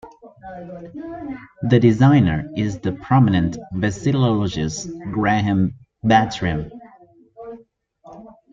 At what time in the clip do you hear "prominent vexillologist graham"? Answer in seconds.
2.93-5.75